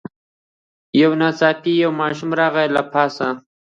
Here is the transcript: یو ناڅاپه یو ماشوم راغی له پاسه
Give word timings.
یو 1.01 1.11
ناڅاپه 1.19 1.71
یو 1.83 1.91
ماشوم 1.99 2.29
راغی 2.39 2.67
له 2.75 2.81
پاسه 2.91 3.27